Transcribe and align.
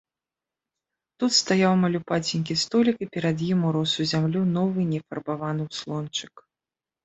Тут 1.23 1.31
стаяў 1.39 1.73
малюпаценькі 1.83 2.57
столік, 2.63 2.97
і 3.05 3.09
перад 3.17 3.37
ім 3.51 3.59
урос 3.71 3.91
у 4.01 4.09
зямлю 4.15 4.41
новы 4.57 4.81
нефарбаваны 4.93 5.61
ўслончык. 5.71 6.33